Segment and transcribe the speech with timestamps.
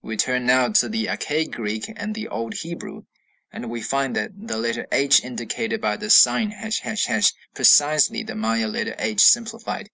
[0.00, 3.02] We turn now to the archaic Greek and the old Hebrew,
[3.52, 6.54] and we find the letter h indicated by this sign,
[7.10, 9.90] ###, precisely the Maya letter h simplified.